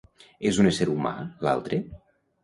[0.51, 1.11] És un ésser humà,
[1.49, 1.79] l'altre?